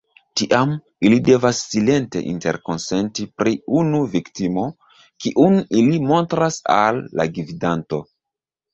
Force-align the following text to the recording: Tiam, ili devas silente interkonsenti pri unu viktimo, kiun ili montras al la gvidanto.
Tiam, 0.39 0.69
ili 1.09 1.19
devas 1.27 1.59
silente 1.73 2.21
interkonsenti 2.31 3.27
pri 3.43 3.55
unu 3.83 4.01
viktimo, 4.17 4.67
kiun 5.27 5.63
ili 5.85 6.03
montras 6.11 6.61
al 6.83 7.03
la 7.21 7.33
gvidanto. 7.41 8.07